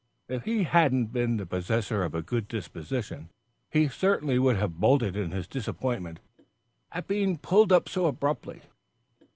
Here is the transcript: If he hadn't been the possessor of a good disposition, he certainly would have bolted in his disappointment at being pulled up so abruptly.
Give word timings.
If 0.27 0.45
he 0.45 0.63
hadn't 0.63 1.13
been 1.13 1.37
the 1.37 1.45
possessor 1.45 2.03
of 2.03 2.15
a 2.15 2.23
good 2.23 2.47
disposition, 2.47 3.29
he 3.69 3.87
certainly 3.87 4.39
would 4.39 4.55
have 4.55 4.79
bolted 4.79 5.15
in 5.15 5.29
his 5.29 5.47
disappointment 5.47 6.19
at 6.91 7.05
being 7.07 7.37
pulled 7.37 7.71
up 7.71 7.87
so 7.87 8.07
abruptly. 8.07 8.63